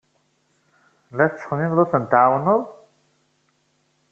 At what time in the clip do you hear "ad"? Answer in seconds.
1.83-1.89